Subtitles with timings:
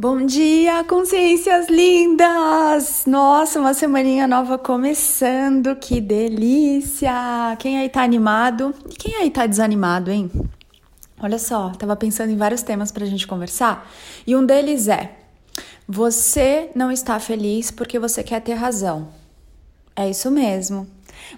[0.00, 3.04] Bom dia, consciências lindas!
[3.06, 7.12] Nossa, uma semaninha nova começando, que delícia!
[7.58, 8.74] Quem aí tá animado?
[8.88, 10.30] E quem aí tá desanimado, hein?
[11.22, 13.92] Olha só, tava pensando em vários temas pra gente conversar
[14.26, 15.18] e um deles é:
[15.86, 19.08] você não está feliz porque você quer ter razão.
[19.94, 20.88] É isso mesmo.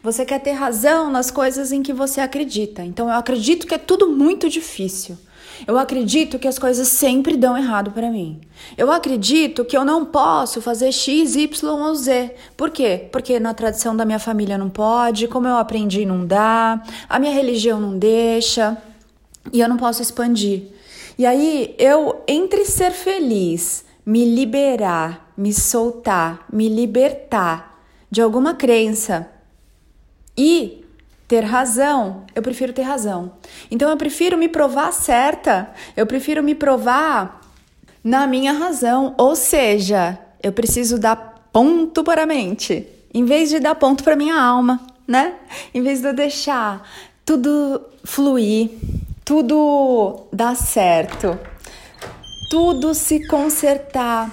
[0.05, 2.85] Você quer ter razão nas coisas em que você acredita.
[2.85, 5.19] Então eu acredito que é tudo muito difícil.
[5.67, 8.41] Eu acredito que as coisas sempre dão errado para mim.
[8.77, 12.35] Eu acredito que eu não posso fazer X, Y ou Z.
[12.57, 13.09] Por quê?
[13.11, 17.33] Porque na tradição da minha família não pode, como eu aprendi não dá, a minha
[17.33, 18.77] religião não deixa
[19.53, 20.65] e eu não posso expandir.
[21.19, 29.29] E aí eu, entre ser feliz, me liberar, me soltar, me libertar de alguma crença
[30.37, 30.82] e
[31.27, 33.33] ter razão, eu prefiro ter razão.
[33.71, 37.41] Então eu prefiro me provar certa, eu prefiro me provar
[38.05, 43.61] na minha razão, ou seja, eu preciso dar ponto para a mente, em vez de
[43.61, 45.35] dar ponto para minha alma, né?
[45.73, 46.87] Em vez de eu deixar
[47.25, 48.71] tudo fluir,
[49.25, 51.39] tudo dar certo,
[52.51, 54.31] tudo se consertar,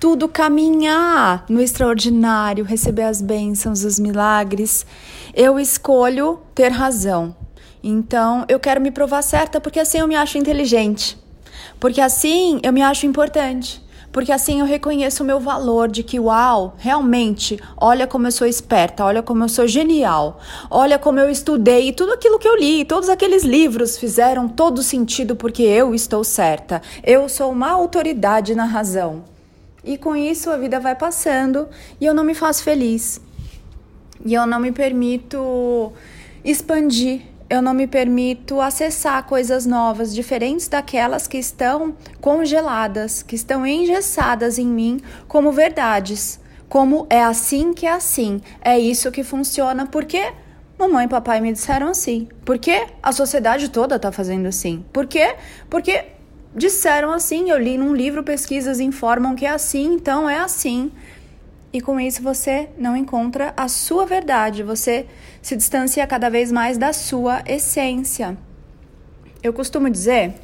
[0.00, 4.84] tudo caminhar no extraordinário, receber as bênçãos, os milagres.
[5.34, 7.34] Eu escolho ter razão.
[7.82, 11.18] Então, eu quero me provar certa porque assim eu me acho inteligente.
[11.80, 13.82] Porque assim eu me acho importante.
[14.12, 18.46] Porque assim eu reconheço o meu valor de que, uau, realmente, olha como eu sou
[18.46, 20.38] esperta, olha como eu sou genial,
[20.70, 24.82] olha como eu estudei e tudo aquilo que eu li, todos aqueles livros fizeram todo
[24.82, 26.82] sentido porque eu estou certa.
[27.02, 29.24] Eu sou uma autoridade na razão.
[29.82, 31.66] E com isso a vida vai passando
[31.98, 33.18] e eu não me faço feliz.
[34.24, 35.92] E eu não me permito
[36.44, 43.66] expandir, eu não me permito acessar coisas novas, diferentes daquelas que estão congeladas, que estão
[43.66, 46.40] engessadas em mim como verdades.
[46.68, 50.32] Como é assim que é assim, é isso que funciona, porque
[50.78, 52.26] mamãe e papai me disseram assim.
[52.44, 54.82] Porque a sociedade toda está fazendo assim.
[54.90, 55.36] Por quê?
[55.68, 56.06] Porque
[56.56, 60.90] disseram assim, eu li num livro, pesquisas informam que é assim, então é assim.
[61.72, 65.06] E com isso você não encontra a sua verdade, você
[65.40, 68.36] se distancia cada vez mais da sua essência.
[69.42, 70.34] Eu costumo dizer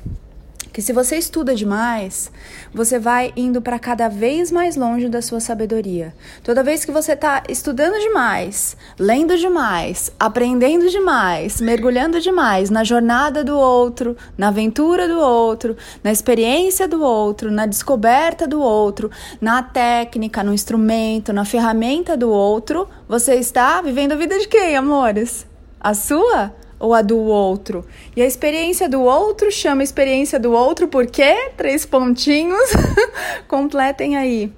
[0.78, 2.30] que se você estuda demais,
[2.72, 6.14] você vai indo para cada vez mais longe da sua sabedoria.
[6.44, 13.42] Toda vez que você está estudando demais, lendo demais, aprendendo demais, mergulhando demais na jornada
[13.42, 19.10] do outro, na aventura do outro, na experiência do outro, na descoberta do outro,
[19.40, 24.76] na técnica, no instrumento, na ferramenta do outro, você está vivendo a vida de quem,
[24.76, 25.44] amores?
[25.80, 26.54] A sua?
[26.78, 27.84] Ou a do outro.
[28.16, 32.70] E a experiência do outro chama experiência do outro porque três pontinhos
[33.48, 34.52] completem aí.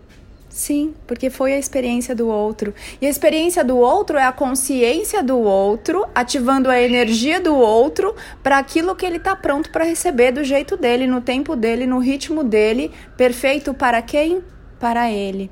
[0.48, 2.74] Sim, porque foi a experiência do outro.
[3.00, 8.16] E a experiência do outro é a consciência do outro, ativando a energia do outro
[8.42, 11.98] para aquilo que ele está pronto para receber do jeito dele, no tempo dele, no
[11.98, 14.42] ritmo dele, perfeito para quem?
[14.78, 15.50] Para ele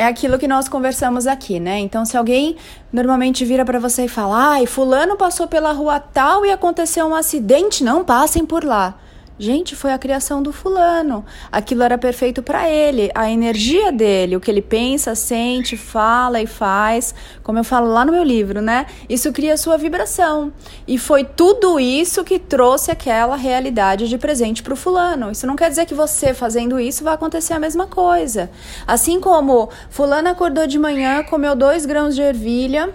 [0.00, 1.78] é aquilo que nós conversamos aqui, né?
[1.78, 2.56] Então, se alguém
[2.90, 7.14] normalmente vira para você e fala, ai, fulano passou pela rua tal e aconteceu um
[7.14, 8.94] acidente, não passem por lá.
[9.40, 11.24] Gente, foi a criação do fulano.
[11.50, 16.46] Aquilo era perfeito para ele, a energia dele, o que ele pensa, sente, fala e
[16.46, 18.84] faz, como eu falo lá no meu livro, né?
[19.08, 20.52] Isso cria sua vibração.
[20.86, 25.30] E foi tudo isso que trouxe aquela realidade de presente para o fulano.
[25.30, 28.50] Isso não quer dizer que você fazendo isso vai acontecer a mesma coisa.
[28.86, 32.92] Assim como fulano acordou de manhã, comeu dois grãos de ervilha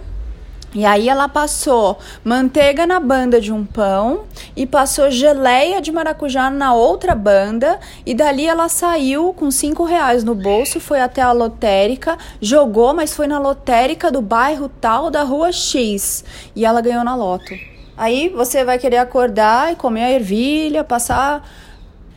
[0.76, 4.24] e aí ela passou manteiga na banda de um pão
[4.56, 10.24] e passou geleia de maracujá na outra banda e dali ela saiu com cinco reais
[10.24, 15.22] no bolso, foi até a lotérica, jogou, mas foi na lotérica do bairro tal da
[15.22, 16.24] rua X
[16.54, 17.54] e ela ganhou na loto.
[17.96, 21.46] Aí você vai querer acordar e comer a ervilha, passar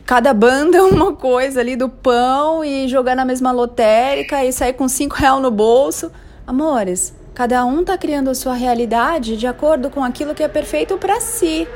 [0.06, 4.88] cada banda uma coisa ali do pão e jogar na mesma lotérica e sair com
[4.88, 6.10] cinco reais no bolso.
[6.46, 10.98] Amores, Cada um está criando a sua realidade de acordo com aquilo que é perfeito
[10.98, 11.66] para si.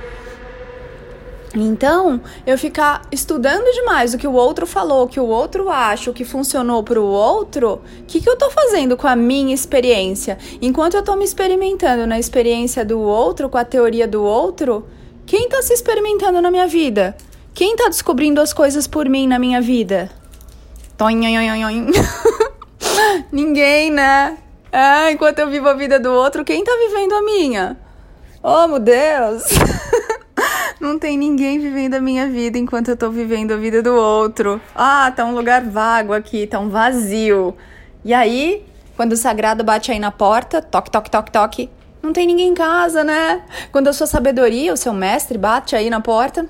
[1.54, 6.10] Então, eu ficar estudando demais o que o outro falou, o que o outro acha,
[6.10, 9.54] o que funcionou para o outro, o que, que eu estou fazendo com a minha
[9.54, 10.36] experiência?
[10.60, 14.84] Enquanto eu estou me experimentando na experiência do outro, com a teoria do outro,
[15.24, 17.16] quem está se experimentando na minha vida?
[17.54, 20.10] Quem está descobrindo as coisas por mim na minha vida?
[23.30, 24.38] Ninguém, né?
[24.72, 27.76] Ah, enquanto eu vivo a vida do outro, quem tá vivendo a minha?
[28.42, 29.44] Oh, meu Deus!
[30.84, 34.60] Não tem ninguém vivendo a minha vida enquanto eu tô vivendo a vida do outro.
[34.74, 37.56] Ah, tá um lugar vago aqui, tá um vazio.
[38.04, 38.62] E aí,
[38.94, 41.70] quando o sagrado bate aí na porta, toque, toque, toque, toque,
[42.02, 43.44] não tem ninguém em casa, né?
[43.72, 46.46] Quando a sua sabedoria, o seu mestre bate aí na porta,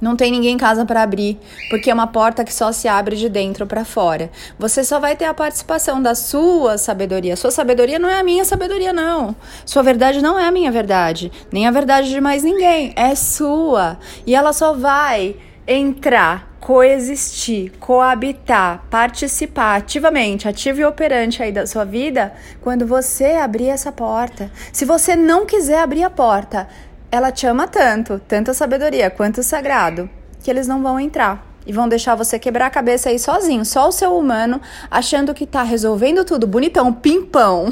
[0.00, 1.38] não tem ninguém em casa para abrir,
[1.70, 4.30] porque é uma porta que só se abre de dentro para fora.
[4.58, 7.36] Você só vai ter a participação da sua sabedoria.
[7.36, 9.34] Sua sabedoria não é a minha sabedoria, não.
[9.64, 12.92] Sua verdade não é a minha verdade, nem a verdade de mais ninguém.
[12.96, 13.98] É sua.
[14.26, 15.36] E ela só vai
[15.66, 23.68] entrar, coexistir, coabitar, participar ativamente, ativo e operante aí da sua vida, quando você abrir
[23.68, 24.50] essa porta.
[24.72, 26.66] Se você não quiser abrir a porta,
[27.10, 30.08] ela te ama tanto, tanto a sabedoria quanto o sagrado,
[30.42, 33.88] que eles não vão entrar e vão deixar você quebrar a cabeça aí sozinho, só
[33.88, 34.60] o seu humano,
[34.90, 37.66] achando que tá resolvendo tudo, bonitão, pimpão,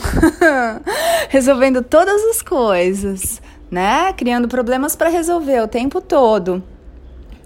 [1.31, 3.41] resolvendo todas as coisas,
[3.71, 4.13] né?
[4.13, 6.63] Criando problemas para resolver o tempo todo.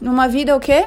[0.01, 0.87] Numa vida o quê?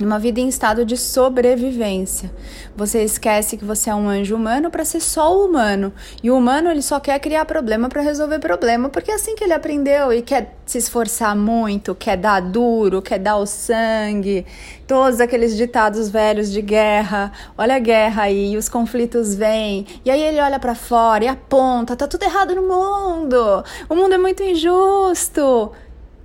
[0.00, 2.30] Numa vida em estado de sobrevivência.
[2.76, 5.92] Você esquece que você é um anjo humano para ser só humano.
[6.22, 9.44] E o humano ele só quer criar problema para resolver problema, porque é assim que
[9.44, 14.44] ele aprendeu e quer se esforçar muito, quer dar duro, quer dar o sangue.
[14.86, 17.32] Todos aqueles ditados velhos de guerra.
[17.56, 19.86] Olha a guerra aí, os conflitos vêm.
[20.04, 23.64] E aí ele olha para fora e aponta, tá tudo errado no mundo.
[23.88, 25.72] O mundo é muito injusto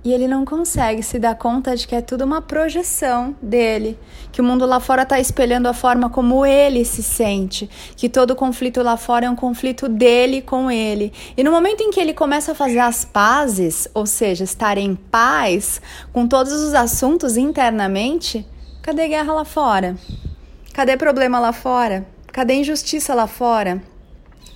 [0.04, 3.98] e ele não consegue se dar conta de que é tudo uma projeção dele,
[4.30, 8.36] que o mundo lá fora está espelhando a forma como ele se sente, que todo
[8.36, 11.10] conflito lá fora é um conflito dele com ele.
[11.36, 14.94] E no momento em que ele começa a fazer as pazes, ou seja, estar em
[14.94, 15.80] paz
[16.12, 18.46] com todos os assuntos internamente,
[18.82, 19.96] cadê guerra lá fora?
[20.74, 22.06] Cadê problema lá fora?
[22.30, 23.93] Cadê injustiça lá fora?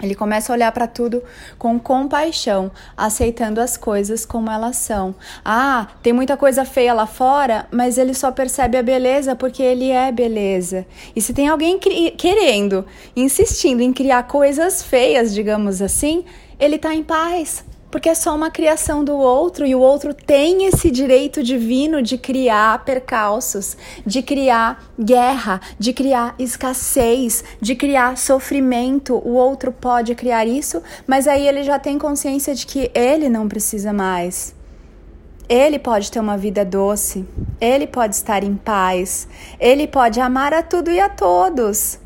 [0.02, 1.22] Ele começa a olhar para tudo
[1.58, 5.14] com compaixão, aceitando as coisas como elas são.
[5.44, 9.90] Ah, tem muita coisa feia lá fora, mas ele só percebe a beleza porque ele
[9.90, 10.86] é beleza.
[11.16, 11.78] E se tem alguém
[12.16, 12.86] querendo,
[13.16, 16.24] insistindo em criar coisas feias, digamos assim,
[16.60, 20.66] ele está em paz, porque é só uma criação do outro e o outro tem
[20.66, 29.14] esse direito divino de criar percalços, de criar guerra, de criar escassez, de criar sofrimento.
[29.14, 33.48] O outro pode criar isso, mas aí ele já tem consciência de que ele não
[33.48, 34.54] precisa mais.
[35.48, 37.26] Ele pode ter uma vida doce,
[37.58, 39.26] ele pode estar em paz,
[39.58, 41.98] ele pode amar a tudo e a todos.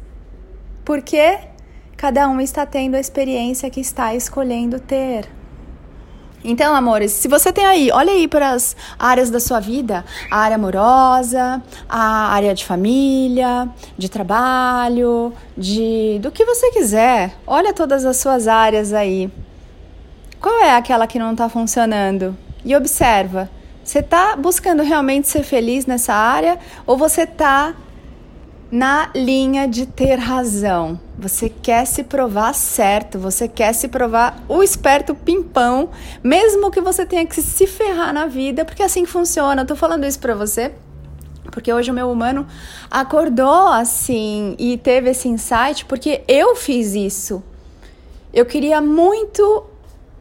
[0.84, 1.40] Porque
[1.96, 5.41] cada um está tendo a experiência que está escolhendo ter.
[6.44, 10.38] Então, amores, se você tem aí, olha aí para as áreas da sua vida, a
[10.38, 17.36] área amorosa, a área de família, de trabalho, de do que você quiser.
[17.46, 19.30] Olha todas as suas áreas aí.
[20.40, 22.36] Qual é aquela que não está funcionando?
[22.64, 23.48] E observa.
[23.84, 27.74] Você está buscando realmente ser feliz nessa área ou você está
[28.70, 30.98] na linha de ter razão.
[31.18, 35.90] Você quer se provar certo, você quer se provar o esperto pimpão,
[36.22, 39.62] mesmo que você tenha que se ferrar na vida, porque assim funciona.
[39.62, 40.72] Eu tô falando isso pra você
[41.52, 42.46] porque hoje o meu humano
[42.90, 47.42] acordou assim e teve esse insight porque eu fiz isso.
[48.32, 49.64] Eu queria muito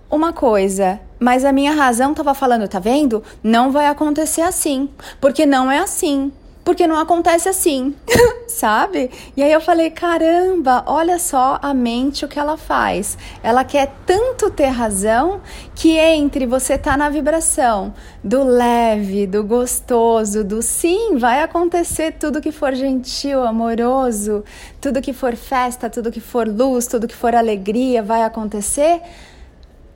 [0.10, 3.24] uma coisa, mas a minha razão estava falando, tá vendo?
[3.42, 4.90] Não vai acontecer assim,
[5.22, 6.32] porque não é assim
[6.63, 7.96] porque não acontece assim,
[8.48, 9.10] sabe?
[9.35, 13.18] E aí eu falei, caramba, olha só a mente o que ela faz.
[13.42, 15.42] Ela quer tanto ter razão
[15.76, 17.94] que entre você tá na vibração
[18.24, 24.44] do leve, do gostoso, do sim, vai acontecer tudo que for gentil, amoroso,
[24.80, 29.02] tudo que for festa, tudo que for luz, tudo que for alegria, vai acontecer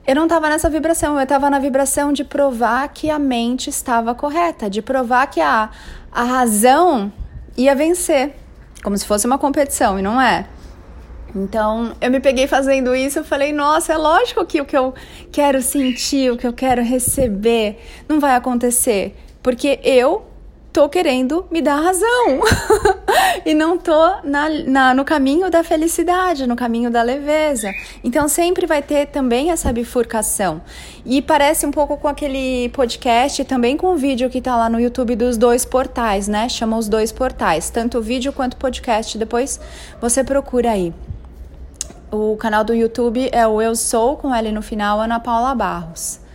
[0.06, 4.14] eu não estava nessa vibração, eu estava na vibração de provar que a mente estava
[4.14, 5.68] correta, de provar que a,
[6.16, 7.12] a razão
[7.58, 8.34] ia vencer,
[8.82, 10.46] como se fosse uma competição, e não é.
[11.34, 14.94] Então, eu me peguei fazendo isso, eu falei, nossa, é lógico que o que eu
[15.30, 20.26] quero sentir, o que eu quero receber, não vai acontecer, porque eu
[20.76, 22.42] tô querendo me dar razão
[23.46, 27.72] e não tô na, na, no caminho da felicidade, no caminho da leveza.
[28.04, 30.60] Então sempre vai ter também essa bifurcação.
[31.02, 34.78] E parece um pouco com aquele podcast, também com o vídeo que tá lá no
[34.78, 36.46] YouTube dos dois portais, né?
[36.46, 39.16] Chama os dois portais, tanto o vídeo quanto o podcast.
[39.16, 39.58] Depois
[39.98, 40.92] você procura aí.
[42.12, 46.25] O canal do YouTube é o Eu Sou, com L no final, Ana Paula Barros.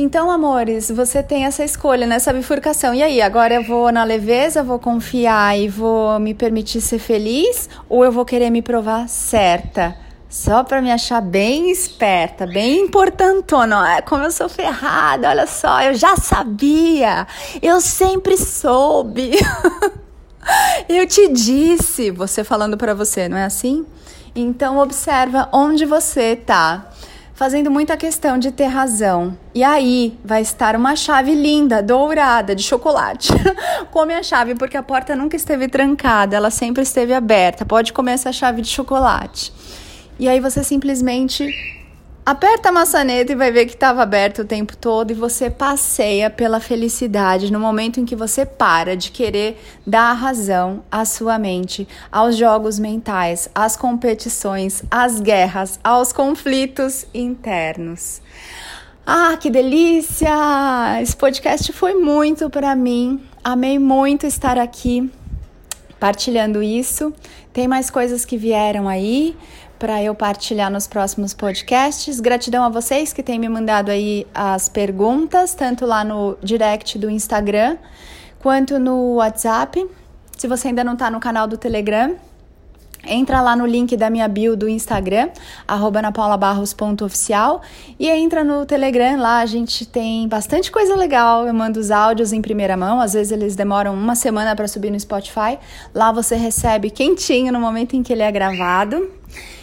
[0.00, 2.94] Então, amores, você tem essa escolha nessa bifurcação.
[2.94, 7.68] E aí, agora eu vou na leveza, vou confiar e vou me permitir ser feliz?
[7.88, 9.96] Ou eu vou querer me provar certa?
[10.30, 13.96] Só para me achar bem esperta, bem importantona.
[13.96, 17.26] É como eu sou ferrada, olha só, eu já sabia.
[17.60, 19.32] Eu sempre soube.
[20.88, 23.84] eu te disse, você falando para você, não é assim?
[24.32, 26.87] Então observa onde você tá
[27.38, 29.38] fazendo muita questão de ter razão.
[29.54, 33.28] E aí vai estar uma chave linda, dourada, de chocolate.
[33.92, 37.64] Come a chave, porque a porta nunca esteve trancada, ela sempre esteve aberta.
[37.64, 39.52] Pode comer essa chave de chocolate.
[40.18, 41.46] E aí você simplesmente
[42.28, 46.28] Aperta a maçaneta e vai ver que estava aberto o tempo todo e você passeia
[46.28, 51.88] pela felicidade no momento em que você para de querer dar razão à sua mente,
[52.12, 58.20] aos jogos mentais, às competições, às guerras, aos conflitos internos.
[59.06, 61.00] Ah, que delícia!
[61.00, 63.22] Esse podcast foi muito para mim.
[63.42, 65.10] Amei muito estar aqui
[65.98, 67.10] partilhando isso.
[67.54, 69.34] Tem mais coisas que vieram aí
[69.78, 72.20] para eu partilhar nos próximos podcasts.
[72.20, 77.08] Gratidão a vocês que têm me mandado aí as perguntas, tanto lá no direct do
[77.08, 77.76] Instagram
[78.40, 79.86] quanto no WhatsApp.
[80.36, 82.16] Se você ainda não está no canal do Telegram,
[83.06, 85.30] Entra lá no link da minha bio do Instagram,
[86.02, 87.62] napaulabarros.oficial
[87.98, 92.32] e entra no Telegram, lá a gente tem bastante coisa legal, eu mando os áudios
[92.32, 95.58] em primeira mão, às vezes eles demoram uma semana para subir no Spotify,
[95.94, 99.17] lá você recebe quentinho no momento em que ele é gravado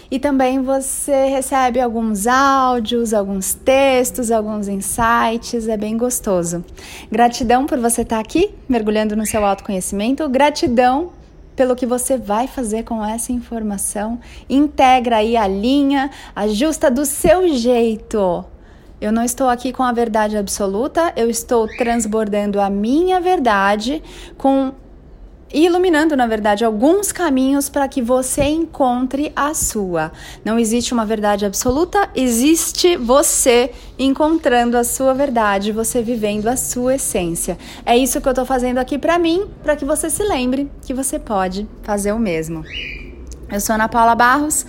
[0.10, 6.64] e também você recebe alguns áudios, alguns textos, alguns insights, é bem gostoso.
[7.12, 10.28] Gratidão por você estar aqui, mergulhando no seu autoconhecimento.
[10.30, 11.12] Gratidão
[11.56, 14.20] pelo que você vai fazer com essa informação.
[14.50, 18.46] Integra aí a linha, ajusta do seu jeito.
[19.00, 24.02] Eu não estou aqui com a verdade absoluta, eu estou transbordando a minha verdade
[24.38, 24.74] com
[25.56, 30.12] e iluminando, na verdade, alguns caminhos para que você encontre a sua.
[30.44, 36.96] Não existe uma verdade absoluta, existe você encontrando a sua verdade, você vivendo a sua
[36.96, 37.58] essência.
[37.86, 40.94] É isso que eu estou fazendo aqui para mim, para que você se lembre que
[40.94, 42.62] você pode fazer o mesmo.
[43.50, 44.66] Eu sou Ana Paula Barros.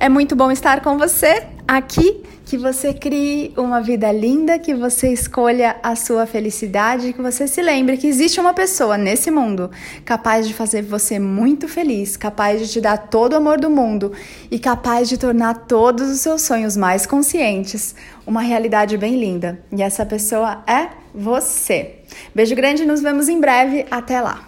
[0.00, 5.12] É muito bom estar com você aqui que você crie uma vida linda, que você
[5.12, 9.70] escolha a sua felicidade, que você se lembre que existe uma pessoa nesse mundo
[10.04, 14.12] capaz de fazer você muito feliz, capaz de te dar todo o amor do mundo
[14.50, 19.60] e capaz de tornar todos os seus sonhos mais conscientes uma realidade bem linda.
[19.72, 21.96] E essa pessoa é você.
[22.32, 23.84] Beijo grande, nos vemos em breve.
[23.90, 24.47] Até lá.